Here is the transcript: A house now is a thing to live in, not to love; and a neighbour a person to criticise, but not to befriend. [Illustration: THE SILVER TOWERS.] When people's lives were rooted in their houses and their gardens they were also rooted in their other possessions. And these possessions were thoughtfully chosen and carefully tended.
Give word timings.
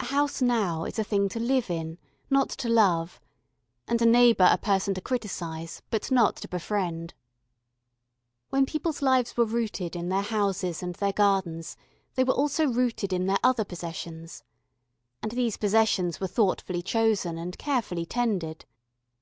A 0.00 0.04
house 0.04 0.42
now 0.42 0.84
is 0.84 0.98
a 0.98 1.02
thing 1.02 1.26
to 1.30 1.40
live 1.40 1.70
in, 1.70 1.96
not 2.28 2.50
to 2.50 2.68
love; 2.68 3.22
and 3.88 4.02
a 4.02 4.04
neighbour 4.04 4.46
a 4.52 4.58
person 4.58 4.92
to 4.92 5.00
criticise, 5.00 5.80
but 5.88 6.10
not 6.10 6.36
to 6.36 6.46
befriend. 6.48 7.14
[Illustration: 8.50 8.50
THE 8.50 8.50
SILVER 8.50 8.50
TOWERS.] 8.50 8.50
When 8.50 8.70
people's 8.70 9.00
lives 9.02 9.36
were 9.38 9.44
rooted 9.58 9.96
in 9.96 10.10
their 10.10 10.20
houses 10.20 10.82
and 10.82 10.94
their 10.96 11.14
gardens 11.14 11.78
they 12.16 12.24
were 12.24 12.34
also 12.34 12.66
rooted 12.66 13.14
in 13.14 13.24
their 13.24 13.40
other 13.42 13.64
possessions. 13.64 14.44
And 15.22 15.32
these 15.32 15.56
possessions 15.56 16.20
were 16.20 16.26
thoughtfully 16.26 16.82
chosen 16.82 17.38
and 17.38 17.56
carefully 17.56 18.04
tended. 18.04 18.66